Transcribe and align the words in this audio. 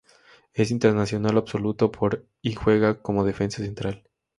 Es 0.55 0.71
internacional 0.71 1.37
absoluto 1.37 1.91
por 1.91 2.25
y 2.41 2.55
juega 2.55 3.03
como 3.03 3.23
defensa 3.23 3.61
central. 3.61 4.03